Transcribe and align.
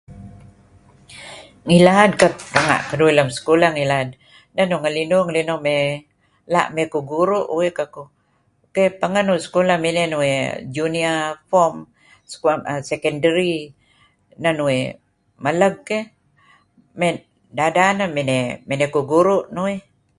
Ngilad, 1.67 2.11
ket... 2.19 2.35
renga' 2.55 2.85
keduih 2.89 3.15
lem 3.17 3.29
sekuleh 3.37 3.69
ngilad. 3.73 4.09
Neh 4.55 4.65
nuih 4.67 4.81
ngelinuh-ngelinuh 4.83 5.59
mey, 5.65 5.85
la' 6.53 6.69
emey 6.71 6.87
ku 6.93 6.99
guru 7.11 7.39
uih 7.57 7.71
kekuh 7.77 8.09
keyh. 8.73 8.89
Teiiy, 8.89 8.97
pengeh 9.01 9.23
nuih 9.27 9.41
sekulah 9.45 9.77
miney 9.83 10.07
Junior 10.75 11.19
Form, 11.49 11.75
Secondary. 12.89 13.55
Neh 14.41 14.53
nuih 14.59 14.81
meleg 15.43 15.75
keyh. 15.89 16.05
Mey... 16.99 17.13
dadan 17.57 17.95
neh, 17.99 18.09
miney 18.67 18.87
kuh 18.93 19.05
guru' 19.11 19.43
nuih. 19.57 19.79